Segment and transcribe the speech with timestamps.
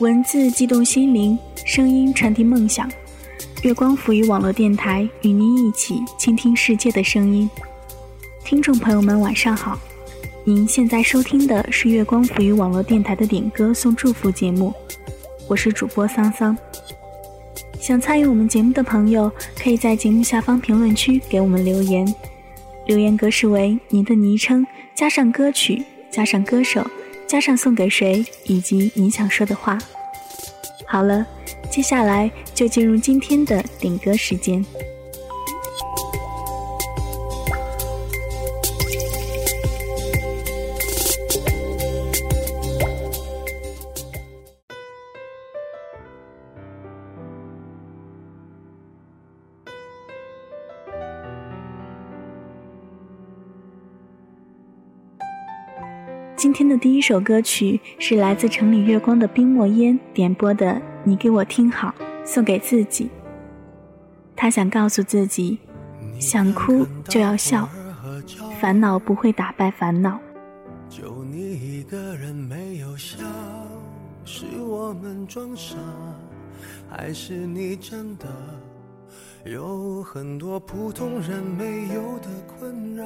[0.00, 2.90] 文字激动心灵，声音传递梦想。
[3.62, 7.48] 月光浮语网络电台与您一起倾听世界的声音。
[8.42, 9.78] 听众朋友们，晚上好！
[10.42, 14.72] 您现在收听的是月光浮语网络电台的点歌送祝福节目，
[15.46, 16.56] 我是主播桑桑。
[17.78, 19.30] 想参与我们节目的朋友，
[19.62, 22.10] 可以在节目下方评论区给我们留言，
[22.86, 26.82] 留言格式为您的昵称加上歌曲加上歌手。
[27.30, 29.78] 加上送给谁，以及你想说的话。
[30.84, 31.24] 好了，
[31.70, 34.66] 接下来就进入今天的点歌时间。
[56.80, 60.66] 第一首歌曲是来自城里月光的冰墨烟点播的
[61.04, 61.94] 《你给我听好》，
[62.26, 63.10] 送给自己。
[64.34, 65.58] 他想告诉自己，
[66.18, 67.68] 想哭就要笑，
[68.58, 70.18] 烦恼不会打败烦恼。
[70.88, 73.18] 就你一个人没有笑，
[74.24, 75.76] 是我们装傻，
[76.88, 78.26] 还是你真的
[79.44, 83.04] 有很多普通人没有的困扰？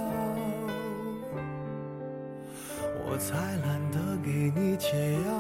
[3.07, 5.31] 我才懒得给你解药，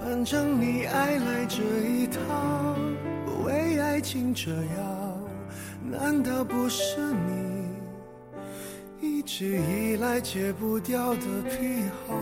[0.00, 2.76] 反正你爱来这一套，
[3.44, 5.18] 为爱情折腰，
[5.82, 7.66] 难道不是你
[9.00, 11.20] 一直以来戒不掉的
[11.50, 12.14] 癖好？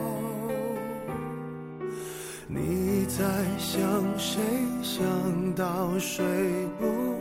[2.47, 3.25] 你在
[3.59, 3.83] 想
[4.17, 4.41] 谁？
[4.83, 5.05] 想
[5.55, 6.25] 到睡
[6.79, 7.16] 不。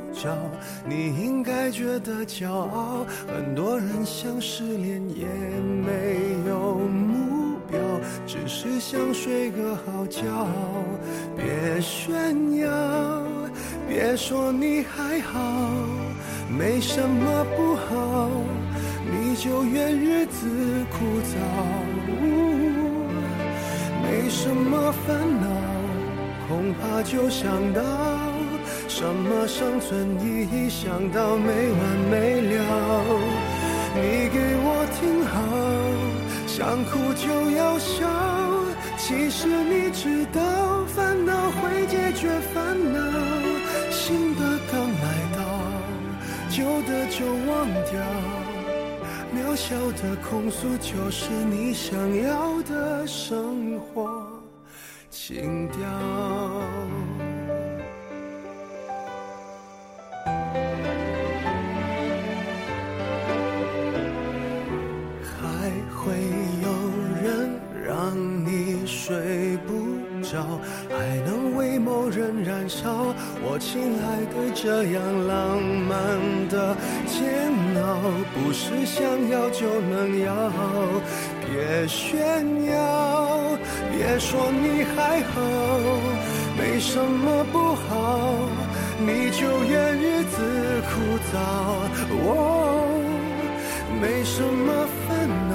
[0.87, 3.05] 你应该觉得骄傲。
[3.27, 7.79] 很多人想失恋也没有目标，
[8.25, 10.21] 只是想睡个好觉。
[11.35, 12.69] 别炫耀，
[13.87, 15.39] 别说你还好，
[16.49, 18.29] 没什么不好，
[19.11, 20.47] 你就怨日子
[20.91, 21.35] 枯燥。
[24.01, 25.47] 没什么烦恼，
[26.47, 28.14] 恐怕就想到。
[28.97, 30.69] 什么生存意义？
[30.69, 33.03] 想到没完没了。
[33.93, 33.99] 你
[34.31, 35.35] 给我听好，
[36.47, 38.07] 想哭就要笑。
[38.97, 40.39] 其实你知道，
[40.85, 42.97] 烦恼会解决烦恼。
[43.91, 44.41] 新的
[44.71, 45.43] 刚来到，
[46.49, 47.99] 旧的就忘掉。
[49.35, 54.25] 渺小的控诉，就是你想要的生活
[55.09, 55.85] 情调。
[69.05, 75.93] 睡不着，还能为某人燃烧我亲爱的，这样浪漫
[76.49, 78.01] 的煎熬，
[78.33, 80.51] 不是想要就能要。
[81.45, 83.55] 别炫耀，
[83.93, 85.39] 别说你还好，
[86.57, 88.33] 没什么不好，
[88.97, 90.41] 你就怨日子
[90.89, 90.95] 枯
[91.29, 91.37] 燥。
[92.25, 92.89] 哦，
[94.01, 94.73] 没什么
[95.07, 95.54] 烦恼，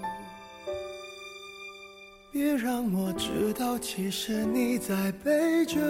[2.31, 5.81] 别让我知道，其实你在背着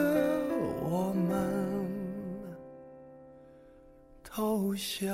[0.81, 1.85] 我们
[4.23, 5.11] 偷笑。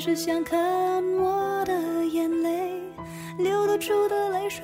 [0.00, 0.58] 是想看
[1.18, 2.80] 我的眼泪
[3.36, 4.62] 流露出的泪水？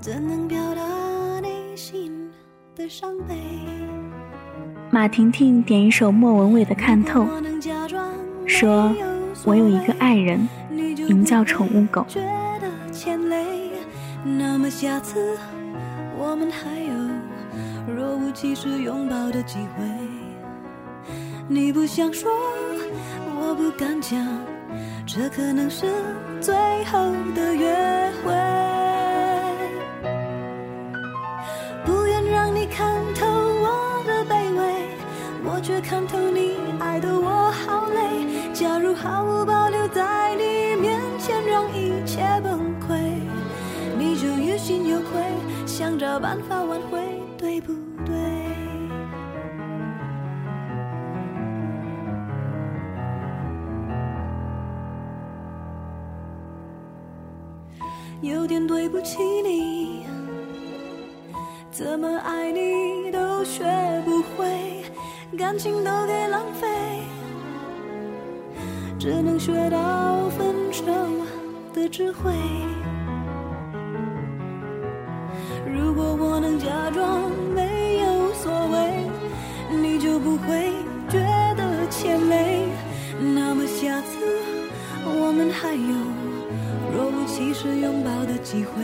[0.00, 0.82] 怎能表达
[1.38, 2.28] 内心
[2.74, 3.36] 的伤悲？
[4.90, 7.24] 马婷婷点一首莫文蔚的《看透》，
[8.44, 8.92] 说
[9.46, 12.04] ：“我有一个爱人，名叫宠物狗。”
[14.24, 15.38] 那么下次
[16.18, 16.92] 我们还有？
[17.94, 19.84] 若无其事拥抱的机会，
[21.46, 22.55] 你不想说，我
[23.56, 24.18] 不敢讲，
[25.06, 25.86] 这可能是
[26.42, 26.54] 最
[26.84, 26.98] 后
[27.34, 28.34] 的约会。
[31.84, 34.88] 不愿让你看透我的卑微，
[35.42, 38.52] 我却看透你爱的我好累。
[38.52, 42.98] 假如毫无保留在你面前让一切崩溃，
[43.98, 45.22] 你就于心有愧，
[45.66, 47.15] 想找办法挽回。
[58.64, 60.06] 对不起你，
[61.72, 63.64] 怎么爱你都学
[64.04, 64.84] 不会，
[65.36, 66.68] 感情都给浪费，
[69.00, 70.84] 只能学到分手
[71.74, 72.32] 的智慧。
[75.66, 79.10] 如果我能假装没有所谓，
[79.76, 80.70] 你就不会
[81.08, 81.18] 觉
[81.56, 82.68] 得欠累。
[83.34, 84.16] 那么下次
[85.04, 85.94] 我们还有
[86.96, 88.82] 若无其事拥抱的机会。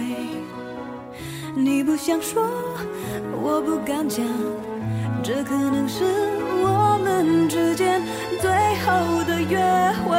[1.55, 2.47] 你不想说，
[3.43, 4.23] 我不敢讲，
[5.23, 6.05] 这可能是
[6.63, 8.03] 我们之间
[8.39, 8.51] 最
[8.85, 9.59] 后的约
[10.05, 10.19] 会。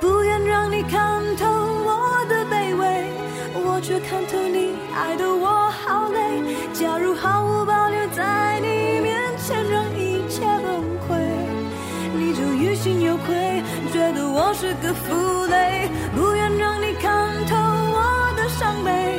[0.00, 3.06] 不愿让你看透我的卑微，
[3.64, 3.80] 我。
[3.82, 6.40] 却看透你爱的我好累。
[6.72, 9.11] 假如毫无保留在你面
[14.54, 15.88] 是个负累。
[16.14, 19.18] 不愿让你看透我的伤悲，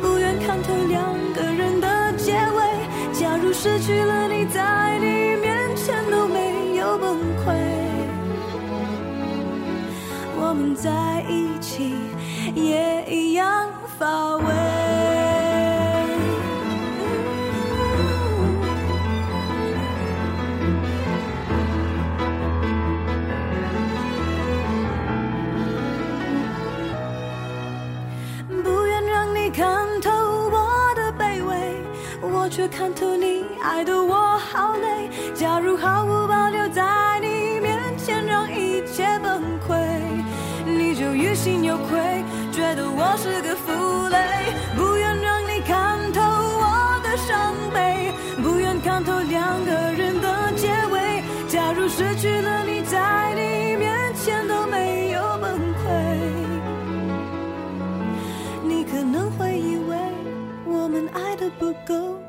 [0.00, 3.12] 不愿看透两个人的结尾。
[3.12, 7.54] 假如失去了你，在你面前都没有崩溃，
[10.36, 10.90] 我们在
[11.28, 11.94] 一起
[12.54, 13.68] 也一样。
[32.60, 35.08] 却看透你爱的我好累。
[35.32, 39.78] 假如毫无保留在你面前让一切崩溃，
[40.66, 41.98] 你就于心有愧。
[42.52, 43.72] 觉得我是个负
[44.08, 48.12] 累，不愿让你看透我的伤悲，
[48.42, 51.22] 不愿看透两个人的结尾。
[51.48, 55.88] 假如失去了你，在你面前都没有崩溃，
[58.64, 59.96] 你可能会以为
[60.66, 62.19] 我们爱的不够，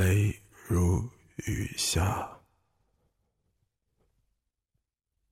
[0.00, 0.34] 泪
[0.66, 1.06] 如
[1.44, 2.40] 雨下，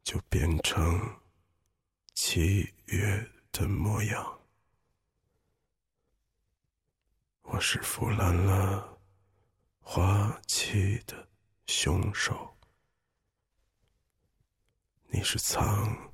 [0.03, 1.01] 就变成
[2.13, 4.41] 七月的模样。
[7.45, 8.99] 我是腐烂了
[9.81, 11.27] 花期的
[11.67, 12.55] 凶手，
[15.07, 16.13] 你是藏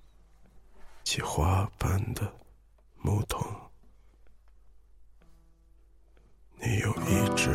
[1.02, 2.32] 起花瓣的
[2.98, 3.42] 牧童。
[6.56, 7.50] 你有一只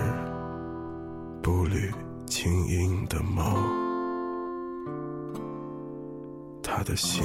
[1.42, 1.92] 步履
[2.26, 3.56] 轻盈的猫，
[6.62, 7.24] 它的心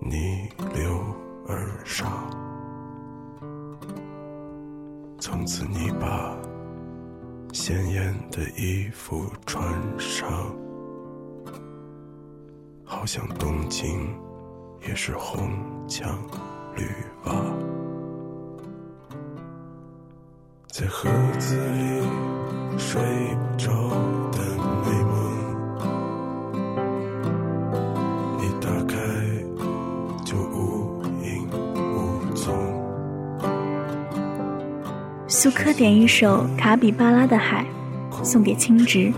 [0.00, 1.00] 逆流
[1.46, 2.10] 而上。
[5.18, 6.34] 从此你把
[7.52, 9.62] 鲜艳的衣服穿
[9.98, 10.28] 上，
[12.84, 14.08] 好像东京
[14.88, 15.50] 也是红
[15.86, 16.18] 墙
[16.74, 16.84] 绿
[17.24, 17.34] 瓦，
[20.80, 23.70] 在盒子里睡不着
[24.32, 24.38] 的
[24.82, 25.30] 美梦。
[35.28, 37.66] 苏柯点一首《卡比巴拉的海》，
[38.24, 39.12] 送给青植。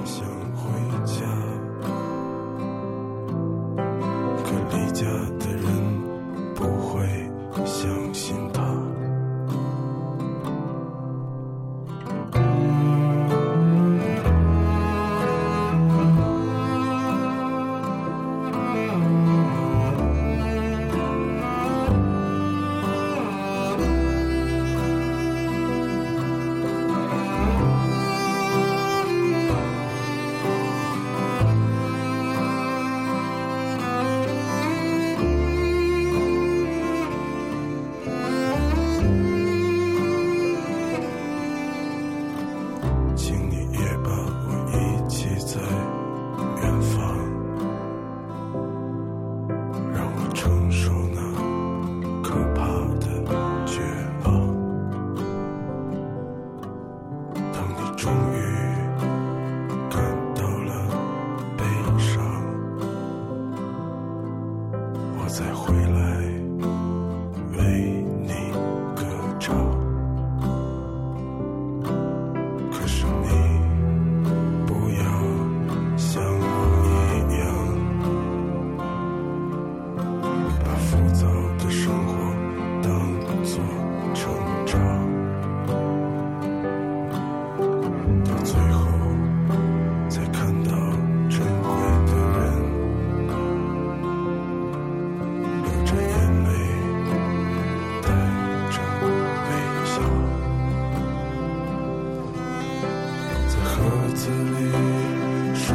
[104.14, 105.75] 子里睡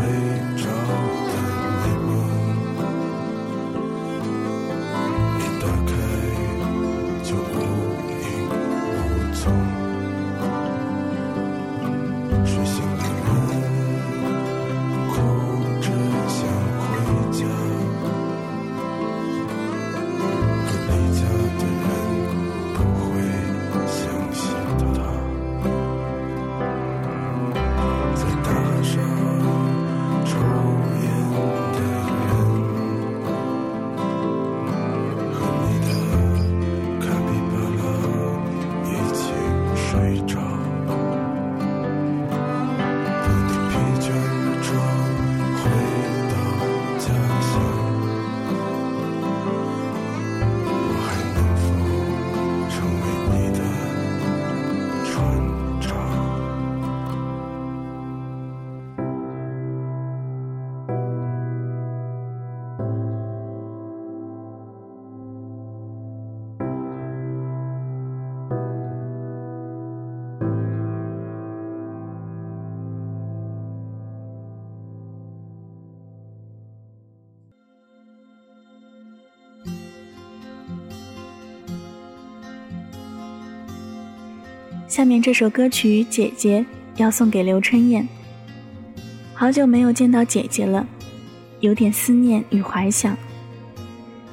[84.97, 86.59] 下面这首歌曲《姐姐》
[86.95, 88.09] 要送给刘春燕。
[89.31, 90.83] 好久没有见到姐姐了，
[91.59, 93.15] 有点思念与怀想。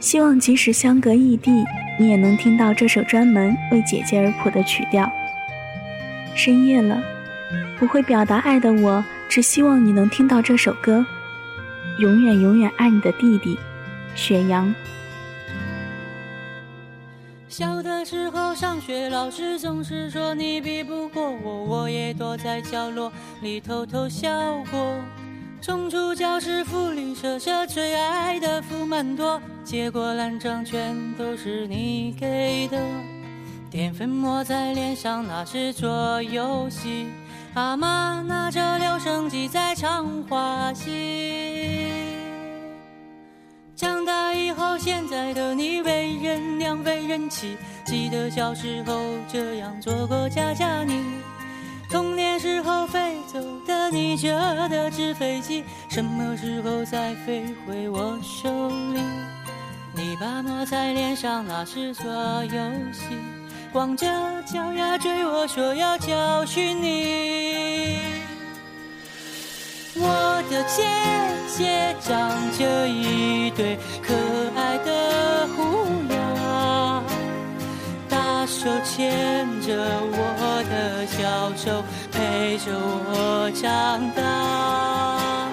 [0.01, 1.53] 希望即使相隔异地，
[2.01, 5.07] 你也能听到这首专门为姐姐而谱的曲调。
[6.35, 6.99] 深夜了，
[7.79, 11.05] 不会表达爱的我，只希望你能听到这首歌。
[11.99, 13.59] 永远永远爱你的弟弟，
[14.15, 14.75] 雪阳。
[18.05, 24.31] 的时候上学，老师总是说你比不过我，我也躲在角落里偷偷笑
[24.71, 24.95] 过。
[25.63, 32.79] 冲出教室，福利社社最爱的福满多，结果烂账全都是你给的。
[33.71, 37.07] 淀粉抹在脸上，那是做游戏。
[37.55, 41.91] 阿妈拿着留声机在唱花戏。
[43.75, 47.57] 长大以后，现在的你为人娘，为人妻。
[47.85, 48.95] 记得小时候
[49.31, 51.03] 这样做过家家你。
[51.91, 59.01] 童年时候飞走的你折的纸飞机，什么时候再飞回我手里？
[59.95, 62.05] 你把抹在脸上，那是做
[62.45, 63.17] 游戏。
[63.73, 64.07] 光着
[64.43, 67.99] 脚丫追我说要教训你。
[69.97, 70.83] 我的姐
[71.57, 74.13] 姐长着一对可
[78.65, 85.51] 手牵着我的小手，陪着我长大。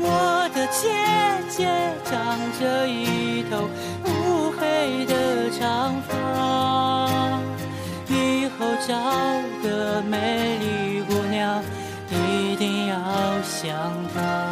[0.00, 0.90] 我的姐
[1.48, 1.70] 姐
[2.04, 3.70] 长着一头
[4.04, 7.38] 乌黑的长发，
[8.08, 8.96] 以后找
[9.62, 11.62] 个美丽姑娘，
[12.10, 12.96] 一定要
[13.44, 13.70] 像
[14.12, 14.49] 她。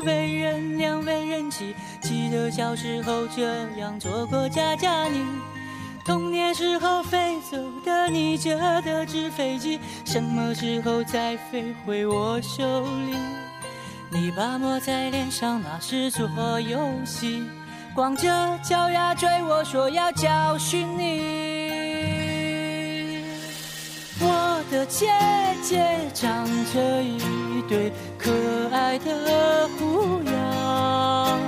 [0.00, 1.74] 为人娘，为人妻。
[2.00, 3.42] 记得小时候这
[3.76, 5.24] 样做过家家你。
[6.04, 13.14] 童年时候飞走的你折的纸飞机，什么时候再飞回我手里？
[14.10, 16.26] 你把抹在脸上，那是做
[16.60, 17.42] 游戏。
[17.94, 21.47] 光着脚丫追我说要教训你。
[24.70, 25.06] 的姐
[25.62, 25.82] 姐
[26.12, 27.18] 长着一
[27.68, 28.30] 对可
[28.70, 31.38] 爱的虎牙，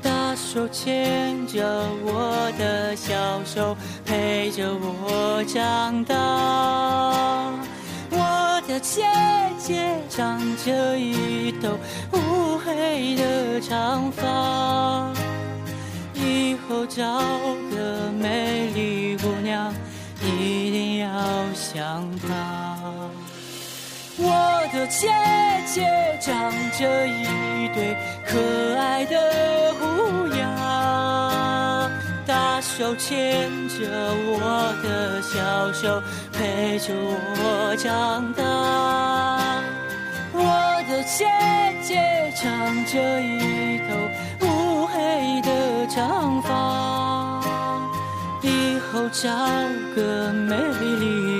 [0.00, 1.64] 大手牵着
[2.04, 6.14] 我的小手，陪着我长大。
[8.10, 9.04] 我的姐
[9.58, 11.76] 姐长着一头
[12.12, 15.12] 乌黑的长发，
[16.14, 17.02] 以后找
[17.72, 19.74] 个美丽姑娘。
[20.24, 21.08] 一定要
[21.76, 22.26] 想他。
[24.16, 24.32] 我
[24.72, 25.12] 的姐
[25.66, 25.84] 姐
[26.22, 27.94] 长着一对
[28.26, 31.90] 可爱的虎牙，
[32.26, 33.76] 大手牵着
[34.24, 38.42] 我的小手，陪着我长大。
[40.32, 41.26] 我的姐
[41.82, 46.48] 姐长着一头乌黑的长发。
[48.42, 49.28] 以后找
[49.96, 50.54] 个美
[51.00, 51.35] 丽，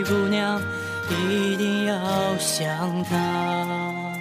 [2.46, 4.14] 要像她。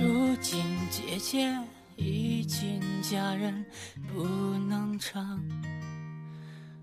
[0.00, 1.56] 如今姐姐
[1.94, 3.64] 已经嫁人，
[4.12, 4.24] 不
[4.68, 5.40] 能常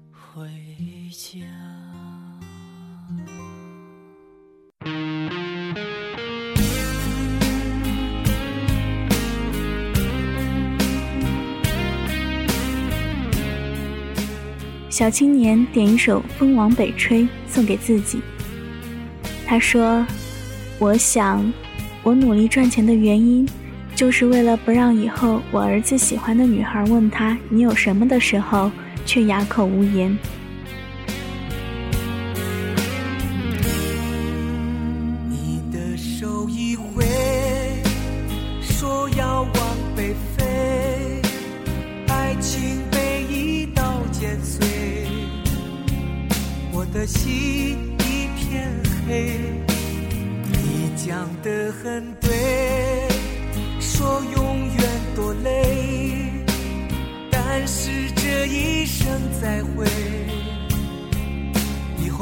[0.09, 0.47] 回
[1.11, 1.39] 家。
[14.89, 18.21] 小青年点一首《风往北吹》送给自己。
[19.45, 20.05] 他说
[20.79, 21.51] ：“我想，
[22.03, 23.47] 我努力赚钱的原因，
[23.95, 28.71] 就是为了不让以后我儿子喜欢的女孩问他你有什么的时候，
[29.05, 30.15] 却哑口无言。”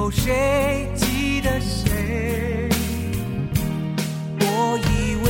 [0.06, 2.70] 有谁记得谁？
[4.40, 5.28] 我以为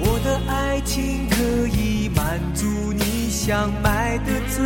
[0.00, 4.64] 我的爱情可以满足你想买的醉，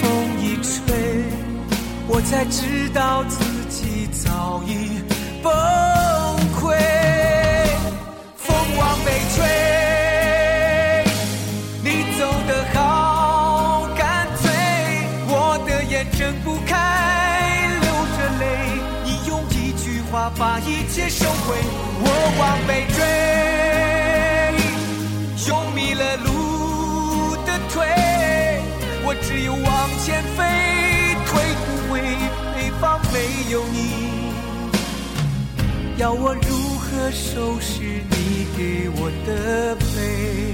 [0.00, 0.02] 风
[0.40, 1.22] 一吹，
[2.08, 3.38] 我才知道自
[3.70, 5.00] 己早已
[5.44, 5.52] 崩
[21.46, 21.56] 回。
[22.04, 22.06] 我
[22.38, 22.98] 往北追，
[25.48, 27.78] 用迷了路的腿，
[29.04, 30.40] 我只有往前飞，
[31.26, 31.30] 退
[31.64, 31.92] 不回
[32.54, 33.14] 北方没
[33.50, 33.76] 有你。
[35.98, 40.51] 要我如何收拾你给我的悲？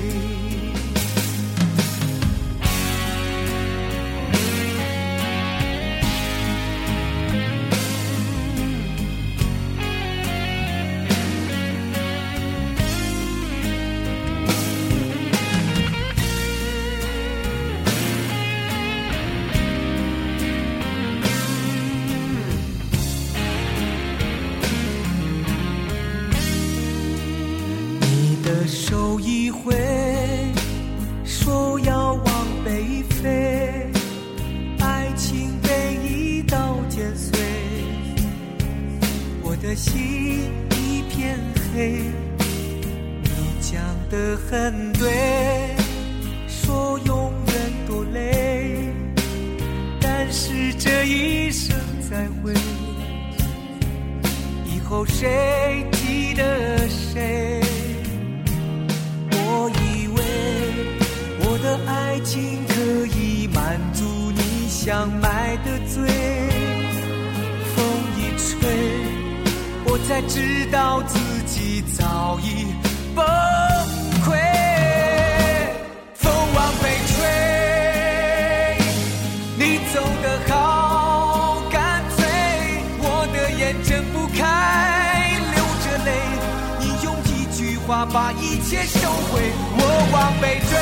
[87.89, 89.41] 一句话把一切收回，
[89.79, 90.77] 我往北追，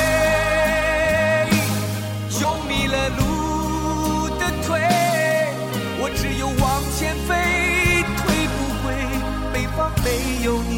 [2.41, 4.75] 用迷了路的腿，
[6.01, 7.33] 我只有往前飞。
[8.17, 8.85] 退不回。
[9.53, 10.05] 北方没
[10.43, 10.73] 有你，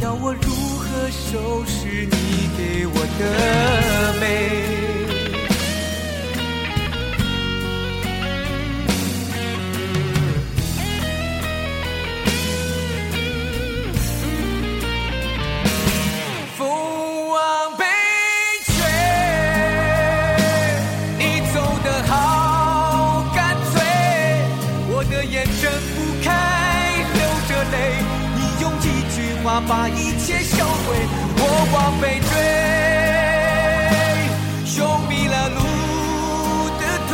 [0.00, 0.48] 要我如
[0.78, 3.22] 何收拾你给我的
[4.20, 4.83] 美？
[29.60, 30.96] 把一切销毁，
[31.36, 32.32] 我往北追，
[34.78, 35.60] 用迷了路
[36.80, 37.12] 的腿，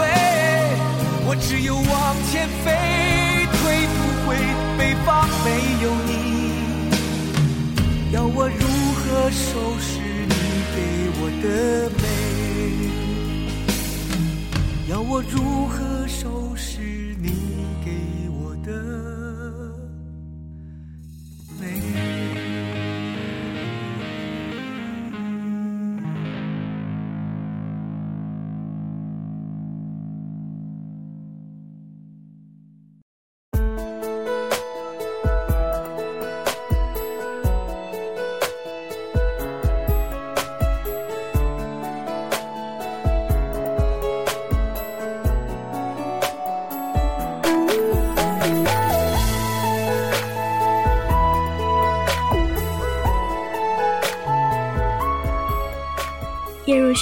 [1.26, 2.66] 我只有往前飞，
[3.52, 3.60] 退
[3.92, 4.28] 不回
[4.78, 5.08] 北方
[5.44, 5.46] 没
[5.82, 6.10] 有你，
[8.12, 10.34] 要我如何收拾你
[10.74, 10.76] 给
[11.20, 11.44] 我的
[12.00, 12.04] 美？
[14.88, 15.36] 要我如
[15.68, 15.76] 何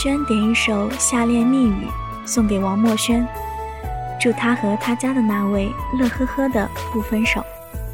[0.00, 1.84] 轩点一首《夏恋密语》
[2.24, 3.26] 送给王墨轩，
[4.20, 7.44] 祝他和他家的那位乐呵呵的不分手。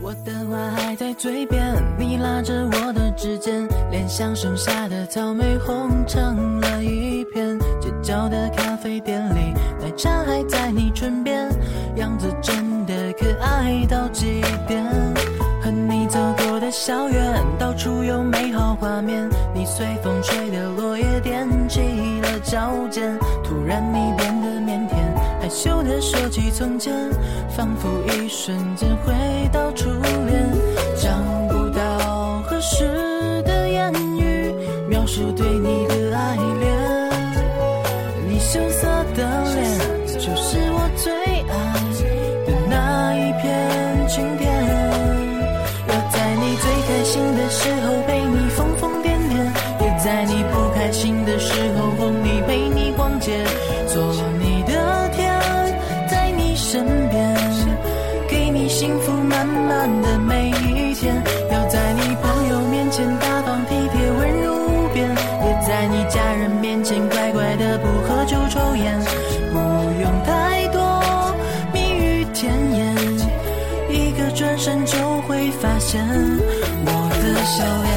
[0.02, 1.64] 我的话还在嘴边，
[1.98, 6.43] 你拉着我的指尖，脸上剩下的草莓红橙
[26.04, 26.92] 说起从前，
[27.48, 29.14] 仿佛一瞬间回
[29.50, 29.88] 到初
[30.26, 30.52] 恋。
[30.96, 31.08] 找
[31.48, 32.84] 不到合适
[33.42, 34.54] 的言语
[34.86, 35.83] 描述对你
[77.44, 77.94] 笑脸。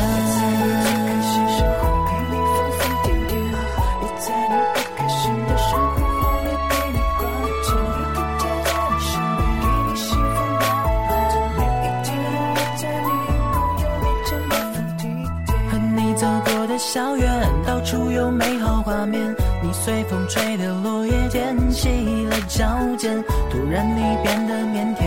[15.69, 19.36] 和你走过的校园，到处有美好画面。
[19.62, 22.65] 你随风吹的落叶，踮起了脚
[22.97, 23.23] 尖。
[23.49, 25.01] 突然你变得腼腆，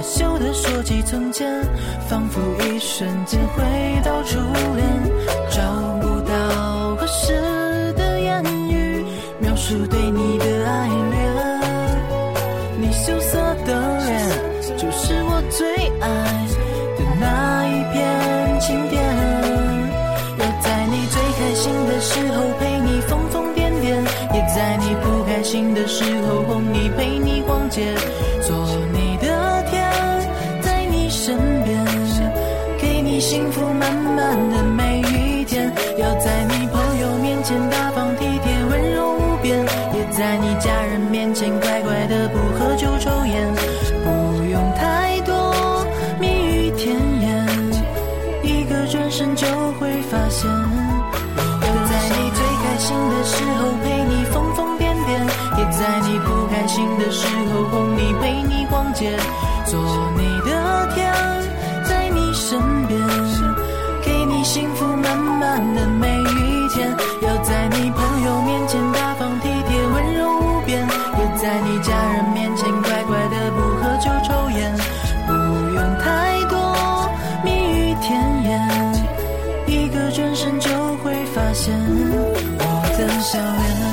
[0.00, 1.46] 害羞的说起从前，
[2.08, 3.62] 仿佛一瞬间回
[4.02, 4.38] 到初
[4.74, 4.82] 恋。
[5.50, 5.60] 找
[6.00, 9.04] 不到合适的言语
[9.40, 13.36] 描述对你的爱恋，你羞涩
[13.66, 15.68] 的脸，就是我最
[16.00, 16.08] 爱
[16.96, 19.04] 的那一片晴天。
[20.38, 24.02] 我在你最开心的时候陪你疯疯癫癫，
[24.34, 24.40] 也。
[24.56, 27.94] 在你不开心的时候，哄你陪你逛街，
[33.30, 33.69] 幸福
[71.40, 74.76] 在你家人面前乖乖的不喝酒抽烟，
[75.26, 75.32] 不
[75.74, 77.10] 用太多
[77.42, 78.68] 蜜语甜言。
[79.66, 81.74] 一个转身就会发现
[82.58, 82.62] 我
[82.98, 83.89] 的笑脸。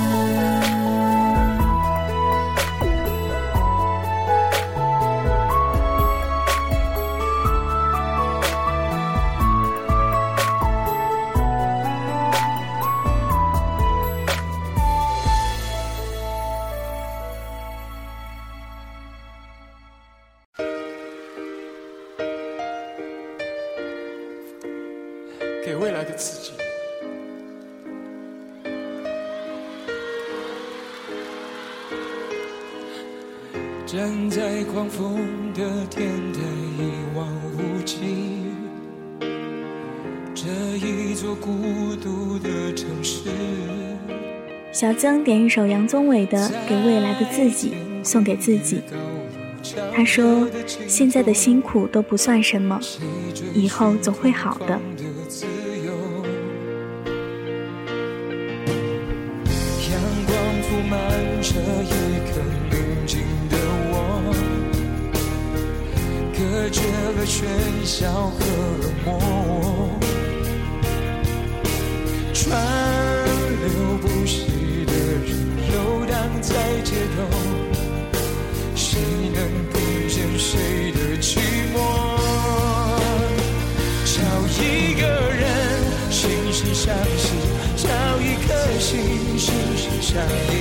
[45.07, 47.71] 曾点一首杨宗纬的《给未来的自己》，
[48.05, 48.81] 送给自己。
[49.95, 50.45] 他说
[50.85, 52.77] ：“现在的辛苦都不算什么，
[53.53, 54.77] 以后总会好的。”
[59.89, 60.99] 阳光铺满
[61.41, 61.51] 这
[61.85, 63.55] 一刻宁静的
[63.89, 63.95] 我，
[66.33, 66.81] 隔绝
[67.15, 67.45] 了喧
[67.85, 68.35] 嚣和
[68.81, 69.07] 冷漠，
[72.33, 72.43] 川
[73.63, 74.41] 流不息
[76.41, 77.23] 在街头，
[78.75, 78.99] 谁
[79.33, 79.41] 能
[79.73, 79.75] 听
[80.07, 81.39] 见谁的寂
[81.73, 81.75] 寞？
[84.05, 84.15] 找
[84.47, 85.41] 一个人
[86.11, 86.19] 惺
[86.53, 86.85] 惺相
[87.17, 87.25] 惜，
[87.75, 87.85] 找
[88.21, 88.89] 一颗心
[89.37, 89.45] 心
[89.75, 90.55] 心相印，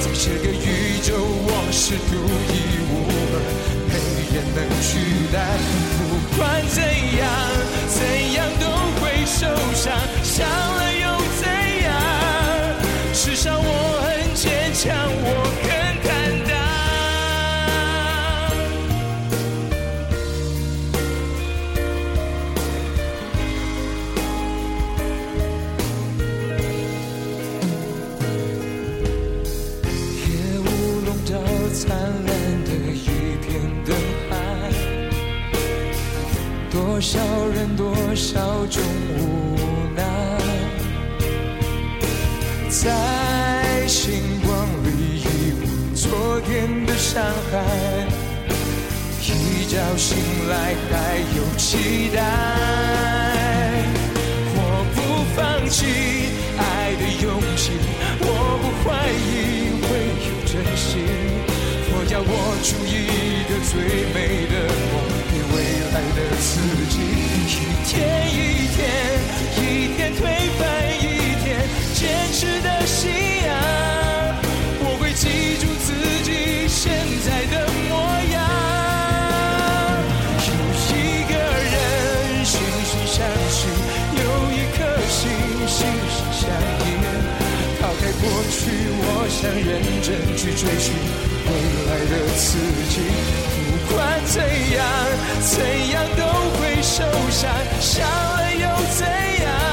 [0.00, 0.66] 在这个宇
[1.02, 2.10] 宙我是独
[2.48, 2.54] 一
[2.88, 3.34] 无二，
[3.88, 3.90] 没
[4.34, 4.88] 人能取
[5.32, 5.36] 代。
[5.98, 6.00] 不
[6.36, 6.76] 管怎
[7.18, 7.22] 样，
[38.12, 38.82] 多少种
[39.16, 39.56] 无
[39.96, 40.04] 奈，
[42.68, 45.24] 在星光里遗
[45.64, 47.56] 忘昨天的伤害，
[49.22, 50.92] 一觉醒来还
[51.38, 52.20] 有期待。
[54.56, 54.60] 我
[54.94, 54.96] 不
[55.34, 55.80] 放弃
[56.58, 57.72] 爱的勇气，
[58.20, 58.28] 我
[58.60, 59.88] 不怀疑会
[60.28, 61.00] 有真心。
[61.94, 63.08] 我要握住一
[63.48, 63.72] 个最
[64.12, 64.54] 美的
[64.92, 64.94] 梦，
[65.92, 66.50] 来的自
[66.88, 66.96] 己。
[67.44, 67.92] 一天
[68.32, 68.36] 一
[68.74, 68.80] 天，
[69.58, 69.60] 一
[69.94, 70.20] 天推
[70.58, 70.60] 翻
[70.98, 71.04] 一
[71.44, 71.46] 天，
[71.92, 72.00] 坚
[72.32, 73.10] 持的信
[73.44, 73.50] 仰，
[74.80, 75.22] 我会记
[75.60, 75.92] 住自
[76.24, 76.80] 己现
[77.24, 77.90] 在的模
[78.32, 78.34] 样。
[80.48, 80.50] 有
[80.88, 81.74] 一个人
[82.44, 82.50] 惺
[82.88, 83.14] 惺相
[83.50, 83.68] 惜，
[84.16, 85.20] 有一颗心
[85.68, 85.76] 心
[86.08, 86.40] 心相
[86.86, 86.90] 印。
[87.80, 88.60] 抛开过去，
[88.96, 90.96] 我想认真去追寻
[91.46, 91.50] 未
[91.86, 92.48] 来的自
[92.88, 93.61] 己。
[93.92, 94.86] 不管怎样，
[95.42, 96.22] 怎样都
[96.56, 99.06] 会受伤，伤了又怎
[99.44, 99.71] 样？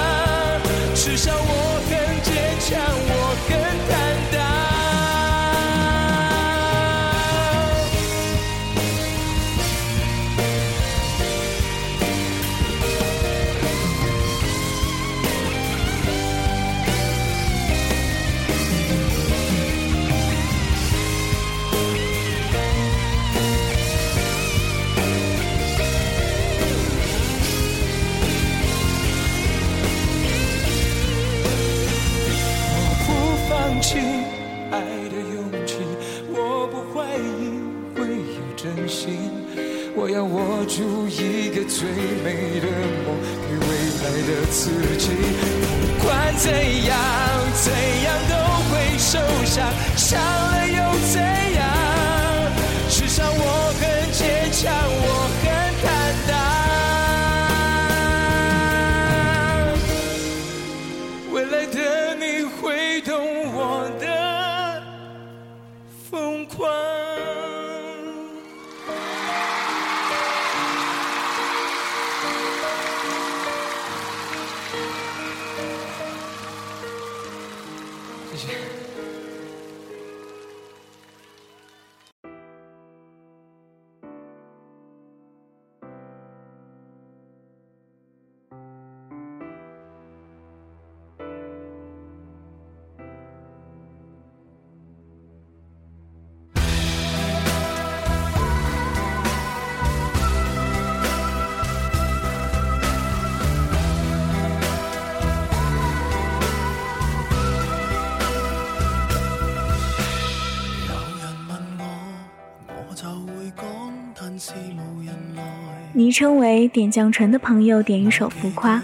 [115.94, 118.78] 昵称为点绛唇的朋友点一首《浮夸》，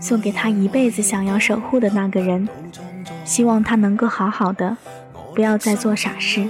[0.00, 2.48] 送给他一辈子想要守护的那个人，
[3.24, 4.76] 希望他能够好好的，
[5.34, 6.44] 不要再做傻事，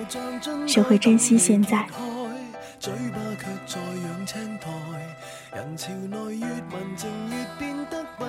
[0.67, 1.85] 学会珍惜现在。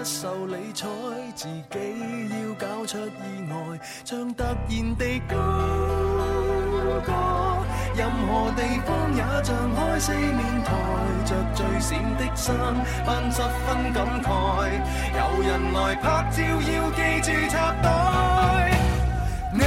[0.06, 0.86] 受理睬，
[1.34, 1.80] 自己
[2.30, 3.10] 要搞出意
[3.50, 5.38] 外，像突然地高
[7.06, 7.14] 歌
[7.96, 10.72] 任何地方也像开四面台，
[11.26, 12.56] 着最闪的衫，
[13.06, 14.28] 扮十分感慨。
[15.16, 17.86] 有人来拍照，要记住插袋。
[19.52, 19.62] 你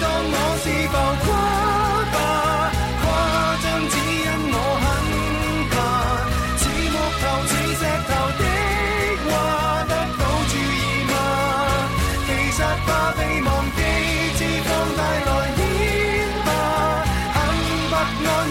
[0.00, 0.94] 当我是浮
[1.26, 1.28] 夸
[2.12, 2.16] 吧，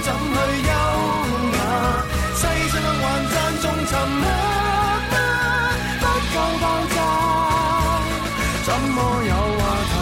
[0.05, 0.17] 怎去
[0.61, 0.71] 优
[1.57, 1.59] 雅？
[2.35, 3.91] 世上还赞颂沉
[4.21, 4.23] 默
[5.11, 5.13] 吗？
[5.99, 6.63] 不够爆
[6.93, 6.97] 炸，
[8.65, 9.93] 怎么有话题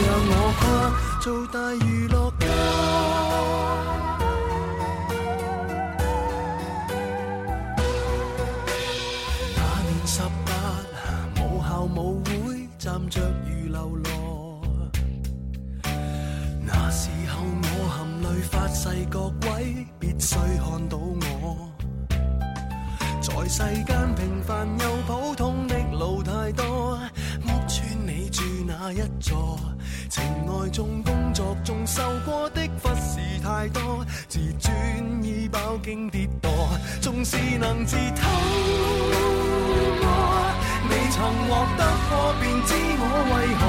[0.00, 0.62] 让我夸？
[1.20, 1.56] 做大
[20.78, 21.68] 看到我。
[23.20, 26.96] 在世間平凡又普通的路太多，
[27.42, 29.58] 屋村你住哪一座？
[30.08, 34.72] 情愛中、工作中受過的忽视太多，自尊
[35.20, 36.48] 已飽經跌堕。
[37.00, 38.22] 纵是能自偷
[40.00, 40.06] 過。
[40.90, 43.02] 未曾獲得過，便知我
[43.34, 43.62] 為何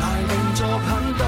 [0.00, 1.22] 大动作很多，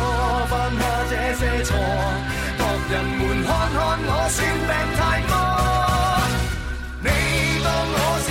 [0.50, 2.49] 犯下這些錯，博
[2.90, 5.32] 人们看看我算病太多。
[7.02, 7.08] 你
[7.64, 8.28] 当我是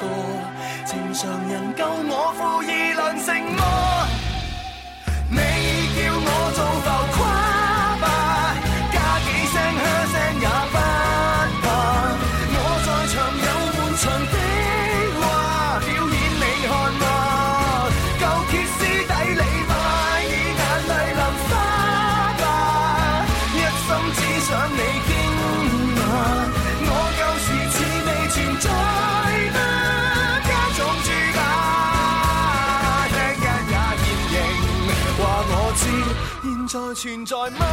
[0.00, 0.06] 個
[0.86, 3.60] 正常人够我負二论成魔。
[5.28, 5.36] 你
[5.94, 7.49] 叫我做浮夸
[36.94, 37.66] 存在吗？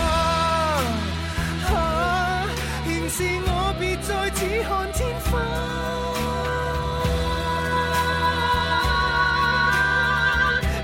[1.69, 2.45] 啊，
[2.85, 5.31] 現是我別再只看天花。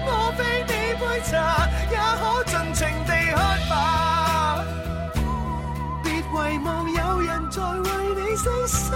[0.05, 1.31] 我非你杯茶，
[1.91, 2.21] 也可
[2.51, 3.73] 盡情地喝吧。
[6.03, 8.91] 別遺忘有人在為你犧牲。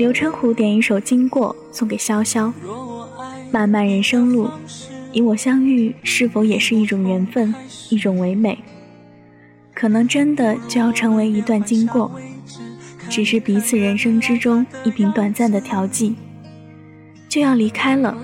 [0.00, 2.50] 刘春虎点一首《经过》送给潇潇。
[3.50, 4.48] 漫漫人生路，
[5.12, 7.54] 你我相遇是否也是一种缘分，
[7.90, 8.58] 一种唯美？
[9.74, 12.10] 可能真的就要成为一段经过，
[13.10, 16.14] 只是彼此人生之中一瓶短暂的调剂，
[17.28, 18.16] 就要离开了。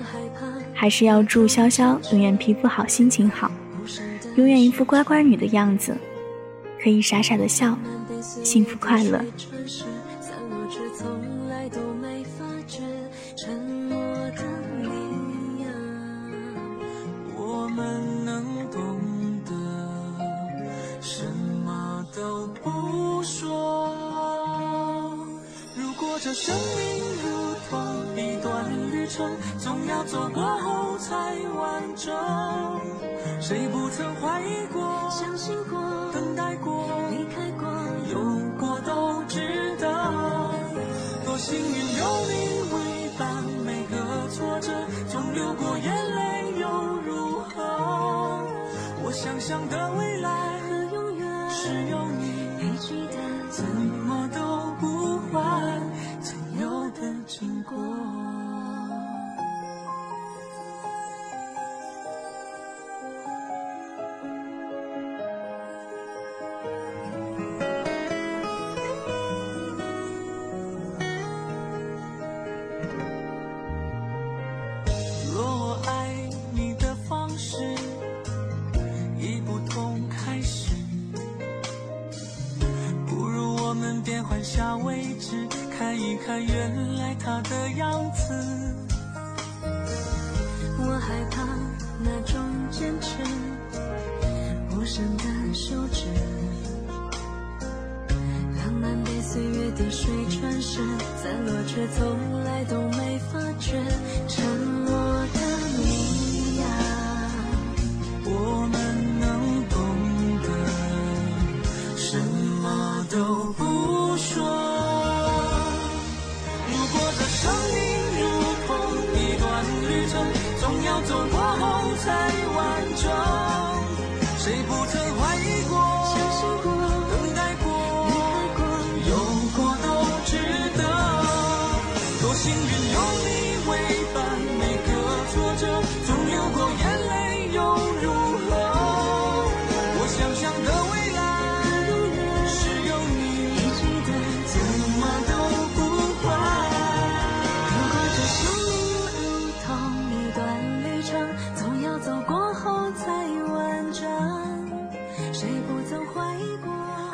[0.72, 3.50] 还是要祝潇潇永远皮肤好，心情好，
[4.36, 5.94] 永远一副乖乖女的样子，
[6.82, 7.78] 可以傻傻的笑，
[8.22, 9.22] 幸福快乐。
[26.38, 31.14] 生命如同一段旅程，总要走过后才
[31.58, 32.14] 完整。
[33.40, 35.80] 谁不曾怀疑过、相信过、
[36.12, 37.66] 等待过、离开过、
[38.12, 38.20] 有
[38.58, 39.88] 过都值得。
[41.24, 42.34] 多幸运有你
[42.70, 42.76] 为
[43.18, 44.70] 伴，每个挫折
[45.08, 46.68] 总流过眼泪又
[47.06, 47.56] 如何？
[49.02, 50.05] 我想象的未
[86.26, 88.65] 看原来他的样子，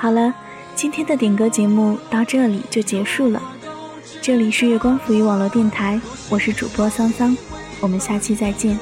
[0.03, 0.35] 好了，
[0.75, 3.41] 今天的点歌节目到这里就结束了。
[4.21, 7.37] 这里是月光浮语网络电台，我是主播桑桑，
[7.81, 8.77] 我们下期再见。